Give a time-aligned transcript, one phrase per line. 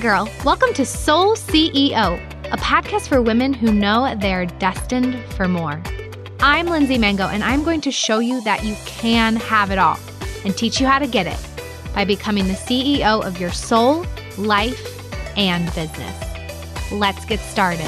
[0.00, 0.30] girl.
[0.46, 2.18] Welcome to Soul CEO,
[2.50, 5.82] a podcast for women who know they're destined for more.
[6.40, 9.98] I'm Lindsey Mango, and I'm going to show you that you can have it all
[10.46, 11.38] and teach you how to get it
[11.94, 14.06] by becoming the CEO of your soul,
[14.38, 14.80] life,
[15.36, 16.90] and business.
[16.90, 17.80] Let's get started.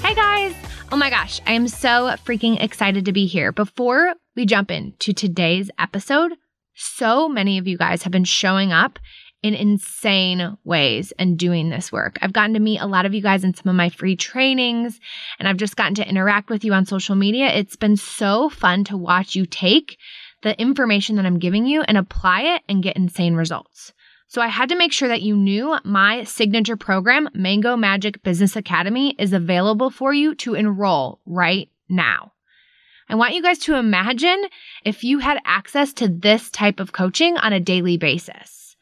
[0.00, 0.54] Hey guys!
[0.90, 3.52] Oh my gosh, I am so freaking excited to be here.
[3.52, 6.32] Before we jump into today's episode,
[6.74, 8.98] so many of you guys have been showing up
[9.42, 12.16] in insane ways and doing this work.
[12.22, 14.98] I've gotten to meet a lot of you guys in some of my free trainings,
[15.38, 17.48] and I've just gotten to interact with you on social media.
[17.48, 19.98] It's been so fun to watch you take
[20.42, 23.92] the information that I'm giving you and apply it and get insane results.
[24.28, 28.56] So I had to make sure that you knew my signature program, Mango Magic Business
[28.56, 32.33] Academy, is available for you to enroll right now.
[33.08, 34.44] I want you guys to imagine
[34.84, 38.76] if you had access to this type of coaching on a daily basis.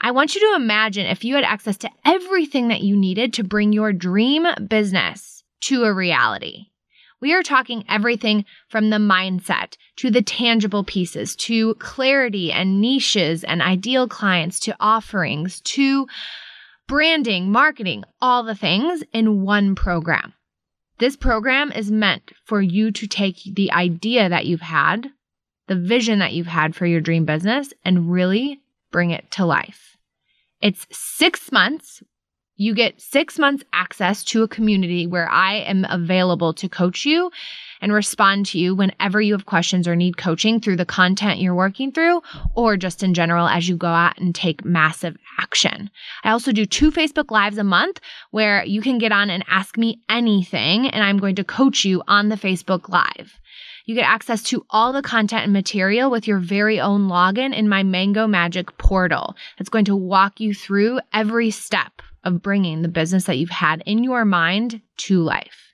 [0.00, 3.44] I want you to imagine if you had access to everything that you needed to
[3.44, 6.66] bring your dream business to a reality.
[7.20, 13.44] We are talking everything from the mindset to the tangible pieces to clarity and niches
[13.44, 16.06] and ideal clients to offerings to
[16.86, 20.34] branding, marketing, all the things in one program.
[20.98, 25.10] This program is meant for you to take the idea that you've had,
[25.66, 28.60] the vision that you've had for your dream business, and really
[28.92, 29.96] bring it to life.
[30.60, 32.02] It's six months.
[32.56, 37.32] You get six months access to a community where I am available to coach you
[37.84, 41.54] and respond to you whenever you have questions or need coaching through the content you're
[41.54, 42.22] working through
[42.54, 45.90] or just in general as you go out and take massive action.
[46.24, 49.76] I also do two Facebook Lives a month where you can get on and ask
[49.76, 53.38] me anything, and I'm going to coach you on the Facebook Live.
[53.84, 57.68] You get access to all the content and material with your very own login in
[57.68, 59.36] my Mango Magic portal.
[59.58, 63.82] That's going to walk you through every step of bringing the business that you've had
[63.84, 65.73] in your mind to life.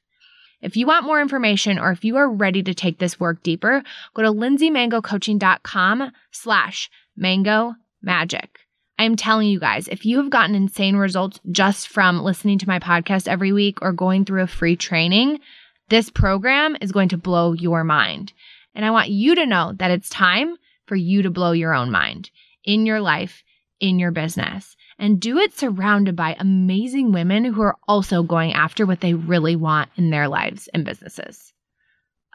[0.63, 3.83] If you want more information or if you are ready to take this work deeper,
[4.15, 8.61] go to lindseymangocoaching.com slash mango magic.
[8.99, 12.69] I am telling you guys, if you have gotten insane results just from listening to
[12.69, 15.41] my podcast every week or going through a free training,
[15.89, 18.35] this program is going to blow your mind.
[18.75, 21.91] And I want you to know that it's time for you to blow your own
[21.91, 22.31] mind
[22.65, 23.43] in your life,
[23.81, 28.87] in your business and do it surrounded by amazing women who are also going after
[28.87, 31.53] what they really want in their lives and businesses.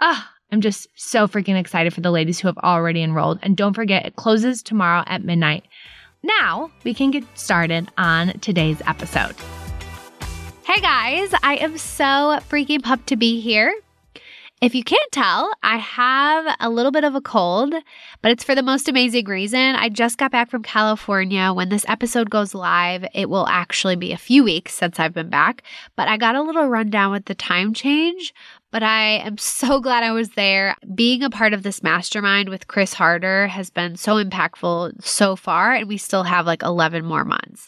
[0.01, 3.39] Ah, I'm just so freaking excited for the ladies who have already enrolled.
[3.41, 5.63] And don't forget, it closes tomorrow at midnight.
[6.23, 9.35] Now we can get started on today's episode.
[10.63, 13.73] Hey guys, I am so freaking pumped to be here.
[14.62, 17.74] If you can't tell, I have a little bit of a cold,
[18.22, 19.76] but it's for the most amazing reason.
[19.76, 21.52] I just got back from California.
[21.52, 25.30] When this episode goes live, it will actually be a few weeks since I've been
[25.30, 25.64] back,
[25.98, 28.34] but I got a little rundown with the time change.
[28.72, 30.78] But I am so glad I was there.
[30.96, 35.74] Being a part of this mastermind with Chris Harder has been so impactful so far,
[35.74, 37.68] and we still have like 11 more months.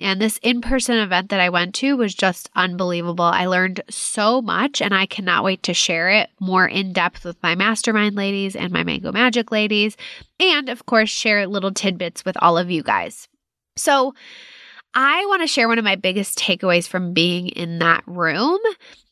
[0.00, 3.24] And this in person event that I went to was just unbelievable.
[3.24, 7.42] I learned so much and I cannot wait to share it more in depth with
[7.42, 9.96] my mastermind ladies and my Mango Magic ladies.
[10.38, 13.28] And of course, share little tidbits with all of you guys.
[13.76, 14.14] So,
[14.94, 18.58] I want to share one of my biggest takeaways from being in that room.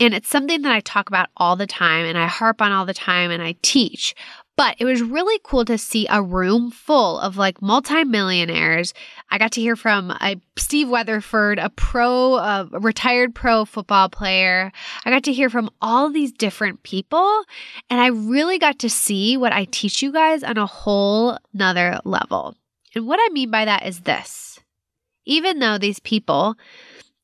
[0.00, 2.86] And it's something that I talk about all the time and I harp on all
[2.86, 4.14] the time and I teach.
[4.56, 8.94] But it was really cool to see a room full of like multimillionaires.
[9.30, 14.08] I got to hear from a Steve Weatherford, a pro, uh, a retired pro football
[14.08, 14.72] player.
[15.04, 17.42] I got to hear from all these different people.
[17.90, 22.00] And I really got to see what I teach you guys on a whole nother
[22.04, 22.54] level.
[22.94, 24.60] And what I mean by that is this.
[25.24, 26.54] Even though these people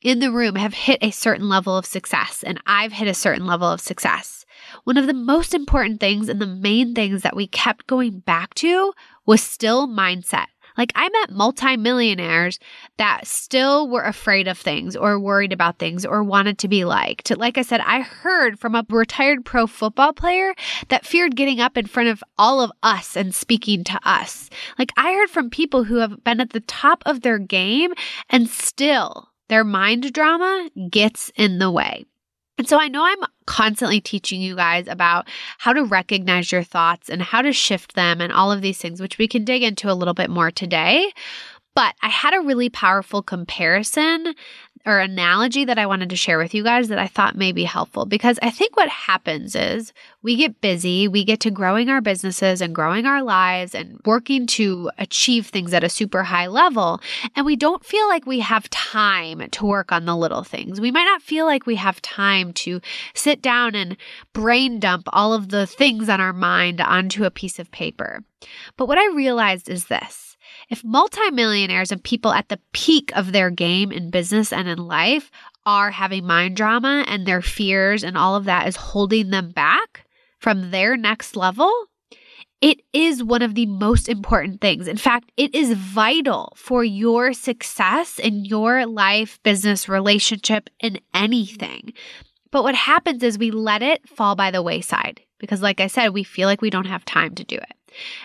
[0.03, 3.47] in the room have hit a certain level of success and I've hit a certain
[3.47, 4.45] level of success,
[4.85, 8.55] one of the most important things and the main things that we kept going back
[8.55, 8.93] to
[9.25, 10.47] was still mindset.
[10.77, 12.59] Like I met multimillionaires
[12.97, 17.37] that still were afraid of things or worried about things or wanted to be liked.
[17.37, 20.55] Like I said, I heard from a retired pro football player
[20.89, 24.51] that feared getting up in front of all of us and speaking to us.
[24.79, 27.93] Like I heard from people who have been at the top of their game
[28.31, 32.05] and still their mind drama gets in the way.
[32.59, 35.27] And so I know I'm constantly teaching you guys about
[35.59, 39.01] how to recognize your thoughts and how to shift them and all of these things,
[39.01, 41.13] which we can dig into a little bit more today.
[41.75, 44.35] But I had a really powerful comparison
[44.85, 47.65] or analogy that I wanted to share with you guys that I thought may be
[47.65, 49.93] helpful because I think what happens is
[50.23, 54.47] we get busy, we get to growing our businesses and growing our lives and working
[54.49, 57.01] to achieve things at a super high level.
[57.37, 60.81] And we don't feel like we have time to work on the little things.
[60.81, 62.81] We might not feel like we have time to
[63.15, 63.97] sit down and
[64.33, 68.25] brain dump all of the things on our mind onto a piece of paper.
[68.77, 70.32] But what I realized is this
[70.69, 75.31] if multimillionaires and people at the peak of their game in business and in life
[75.67, 80.07] are having mind drama and their fears and all of that is holding them back
[80.39, 81.73] from their next level,
[82.61, 84.87] it is one of the most important things.
[84.87, 91.93] In fact, it is vital for your success in your life, business, relationship, in anything.
[92.51, 96.11] But what happens is we let it fall by the wayside because, like I said,
[96.11, 97.75] we feel like we don't have time to do it.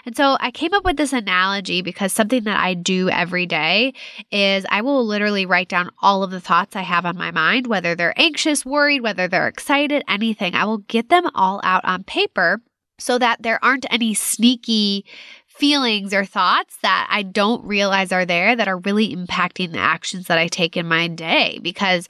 [0.06, 3.96] And so I came up with this analogy because something that I do every day
[4.32, 7.68] is I will literally write down all of the thoughts I have on my mind,
[7.68, 10.56] whether they're anxious, worried, whether they're excited, anything.
[10.56, 12.62] I will get them all out on paper
[13.00, 15.06] so that there aren't any sneaky
[15.48, 20.28] feelings or thoughts that I don't realize are there that are really impacting the actions
[20.28, 21.60] that I take in my day.
[21.62, 22.08] Because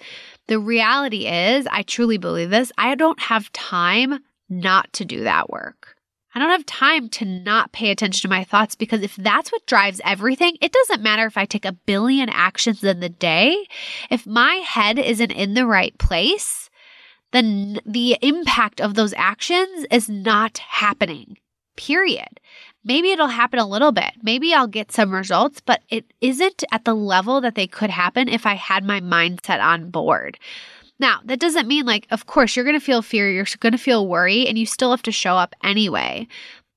[0.47, 5.49] the reality is, I truly believe this, I don't have time not to do that
[5.49, 5.95] work.
[6.35, 9.65] I don't have time to not pay attention to my thoughts because if that's what
[9.65, 13.65] drives everything, it doesn't matter if I take a billion actions in the day.
[14.11, 16.69] If my head isn't in the right place,
[17.31, 21.37] then the impact of those actions is not happening,
[21.75, 22.39] period.
[22.83, 24.13] Maybe it'll happen a little bit.
[24.21, 28.29] Maybe I'll get some results, but it isn't at the level that they could happen
[28.29, 30.39] if I had my mindset on board.
[30.99, 33.77] Now, that doesn't mean like, of course, you're going to feel fear, you're going to
[33.77, 36.27] feel worry, and you still have to show up anyway.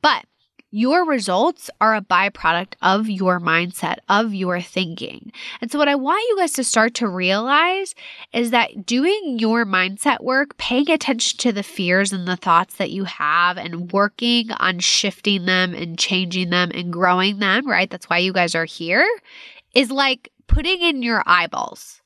[0.03, 0.25] But
[0.73, 5.33] your results are a byproduct of your mindset, of your thinking.
[5.61, 7.95] And so, what I want you guys to start to realize
[8.33, 12.91] is that doing your mindset work, paying attention to the fears and the thoughts that
[12.91, 17.91] you have, and working on shifting them and changing them and growing them, right?
[17.91, 19.09] That's why you guys are here,
[19.75, 22.01] is like putting in your eyeballs.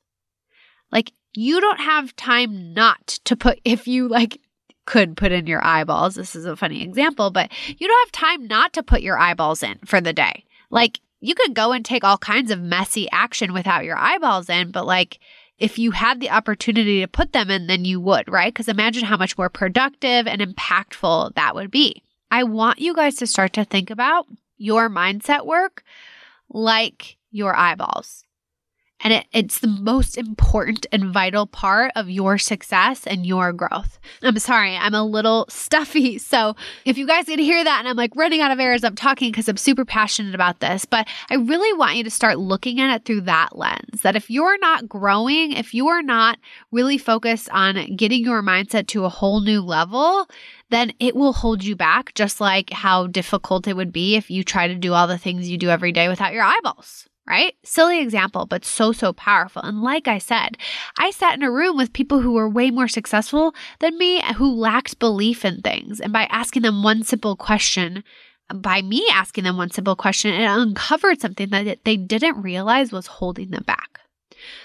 [0.91, 4.41] Like, you don't have time not to put, if you like
[4.87, 8.47] could put in your eyeballs, this is a funny example, but you don't have time
[8.47, 10.45] not to put your eyeballs in for the day.
[10.71, 14.71] Like you could go and take all kinds of messy action without your eyeballs in,
[14.71, 15.19] but like,
[15.57, 18.53] if you had the opportunity to put them in, then you would, right?
[18.53, 22.03] Because imagine how much more productive and impactful that would be.
[22.31, 24.27] I want you guys to start to think about
[24.57, 25.85] your mindset work
[26.51, 28.24] like your eyeballs.
[29.05, 33.99] And it, it's the most important and vital part of your success and your growth.
[34.23, 36.19] I'm sorry, I'm a little stuffy.
[36.25, 38.83] So if you guys can hear that and I'm like running out of air as
[38.83, 42.39] I'm talking because I'm super passionate about this, but I really want you to start
[42.39, 46.39] looking at it through that lens that if you're not growing, if you are not
[46.73, 50.27] really focused on getting your mindset to a whole new level,
[50.71, 54.43] then it will hold you back, just like how difficult it would be if you
[54.43, 57.55] try to do all the things you do every day without your eyeballs right?
[57.65, 59.63] Silly example, but so, so powerful.
[59.63, 60.59] And like I said,
[60.99, 64.53] I sat in a room with people who were way more successful than me who
[64.53, 66.01] lacked belief in things.
[66.01, 68.05] And by asking them one simple question,
[68.53, 73.07] by me asking them one simple question, it uncovered something that they didn't realize was
[73.07, 74.01] holding them back.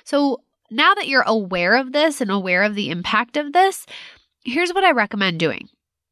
[0.04, 3.86] So now that you're aware of this and aware of the impact of this,
[4.44, 5.70] here's what I recommend doing.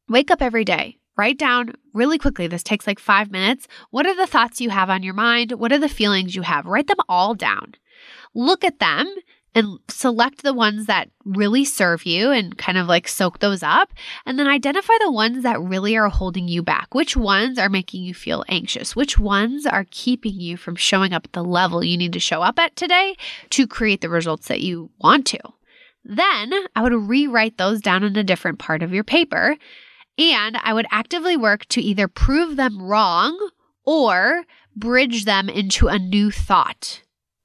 [0.08, 2.46] Wake up every day, write down really quickly.
[2.46, 3.66] This takes like five minutes.
[3.90, 5.52] What are the thoughts you have on your mind?
[5.52, 6.64] What are the feelings you have?
[6.64, 7.74] Write them all down.
[8.34, 9.12] Look at them
[9.54, 13.90] and select the ones that really serve you and kind of like soak those up.
[14.24, 16.94] And then identify the ones that really are holding you back.
[16.94, 18.94] Which ones are making you feel anxious?
[18.94, 22.42] Which ones are keeping you from showing up at the level you need to show
[22.42, 23.16] up at today
[23.50, 25.40] to create the results that you want to?
[26.04, 29.56] Then I would rewrite those down in a different part of your paper
[30.18, 33.50] and I would actively work to either prove them wrong
[33.84, 34.44] or
[34.74, 37.02] bridge them into a new thought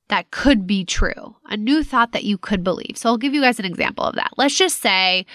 [0.10, 2.98] that could be true, a new thought that you could believe.
[2.98, 4.32] So I'll give you guys an example of that.
[4.38, 5.26] Let's just say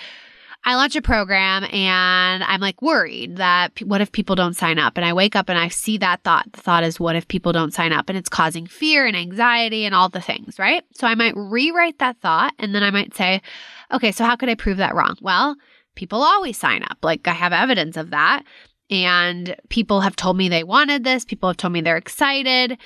[0.65, 4.97] I launch a program and I'm like worried that what if people don't sign up?
[4.97, 6.53] And I wake up and I see that thought.
[6.53, 8.09] The thought is, what if people don't sign up?
[8.09, 10.85] And it's causing fear and anxiety and all the things, right?
[10.93, 13.41] So I might rewrite that thought and then I might say,
[13.93, 15.17] okay, so how could I prove that wrong?
[15.21, 15.57] Well,
[15.99, 16.99] people always sign up.
[17.03, 18.45] Like I have evidence of that.
[18.89, 21.27] And people have told me they wanted this.
[21.27, 22.79] People have told me they're excited.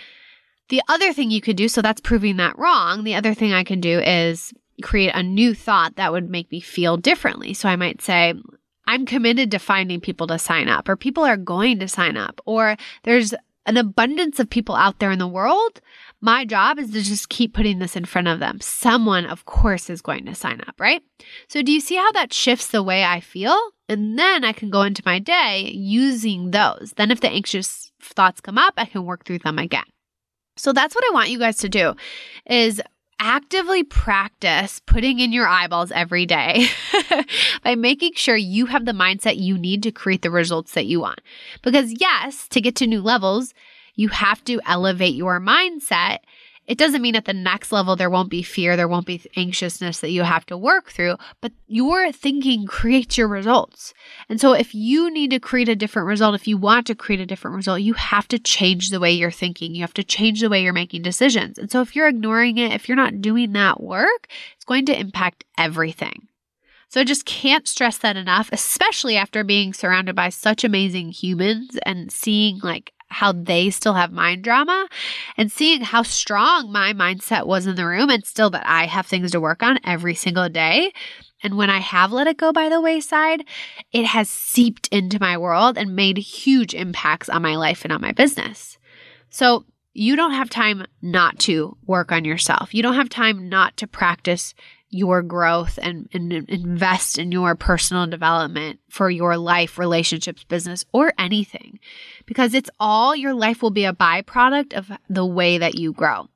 [0.68, 3.04] The other thing you could do, so that's proving that wrong.
[3.04, 4.52] The other thing I can do is
[4.82, 7.52] create a new thought that would make me feel differently.
[7.54, 8.34] So I might say,
[8.86, 12.40] I'm committed to finding people to sign up, or people are going to sign up,
[12.46, 13.34] or there's
[13.66, 15.80] an abundance of people out there in the world,
[16.24, 18.60] My job is to just keep putting this in front of them.
[18.60, 21.02] Someone, of course, is going to sign up, right?
[21.48, 23.58] So, do you see how that shifts the way I feel?
[23.88, 26.94] And then I can go into my day using those.
[26.96, 29.82] Then, if the anxious thoughts come up, I can work through them again.
[30.56, 31.94] So, that's what I want you guys to do
[32.46, 32.80] is
[33.18, 36.66] actively practice putting in your eyeballs every day
[37.64, 41.00] by making sure you have the mindset you need to create the results that you
[41.00, 41.20] want.
[41.62, 43.54] Because, yes, to get to new levels,
[43.94, 46.18] you have to elevate your mindset.
[46.66, 49.98] It doesn't mean at the next level there won't be fear, there won't be anxiousness
[49.98, 53.92] that you have to work through, but your thinking creates your results.
[54.28, 57.20] And so if you need to create a different result, if you want to create
[57.20, 59.74] a different result, you have to change the way you're thinking.
[59.74, 61.58] You have to change the way you're making decisions.
[61.58, 64.98] And so if you're ignoring it, if you're not doing that work, it's going to
[64.98, 66.28] impact everything.
[66.92, 71.78] So I just can't stress that enough, especially after being surrounded by such amazing humans
[71.86, 74.88] and seeing like how they still have mind drama
[75.36, 79.06] and seeing how strong my mindset was in the room and still that I have
[79.06, 80.92] things to work on every single day.
[81.42, 83.44] And when I have let it go by the wayside,
[83.92, 88.00] it has seeped into my world and made huge impacts on my life and on
[88.00, 88.78] my business.
[89.30, 92.74] So you don't have time not to work on yourself.
[92.74, 94.54] You don't have time not to practice
[94.92, 101.14] your growth and, and invest in your personal development for your life, relationships, business, or
[101.18, 101.80] anything.
[102.26, 106.28] Because it's all your life will be a byproduct of the way that you grow.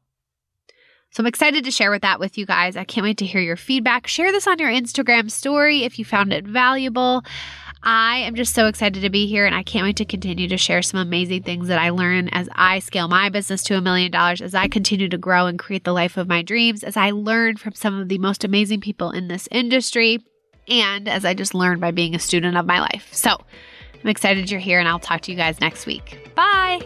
[1.11, 2.77] So I'm excited to share with that with you guys.
[2.77, 4.07] I can't wait to hear your feedback.
[4.07, 7.25] Share this on your Instagram story if you found it valuable.
[7.89, 10.57] I am just so excited to be here and I can't wait to continue to
[10.57, 14.11] share some amazing things that I learn as I scale my business to a million
[14.11, 17.13] dollars, as I continue to grow and create the life of my dreams, as I
[17.13, 20.19] learn from some of the most amazing people in this industry,
[20.67, 23.07] and as I just learn by being a student of my life.
[23.13, 23.31] So
[24.03, 26.35] I'm excited you're here and I'll talk to you guys next week.
[26.35, 26.81] Bye.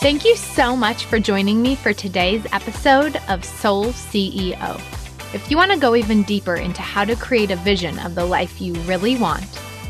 [0.00, 5.01] Thank you so much for joining me for today's episode of Soul CEO.
[5.34, 8.24] If you want to go even deeper into how to create a vision of the
[8.24, 9.44] life you really want,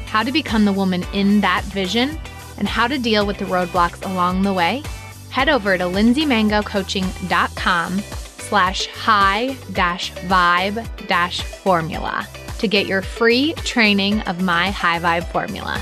[0.06, 2.16] how to become the woman in that vision,
[2.58, 4.84] and how to deal with the roadblocks along the way,
[5.30, 14.20] head over to lindseymangocoaching.com slash high dash vibe dash formula to get your free training
[14.22, 15.80] of my high vibe formula.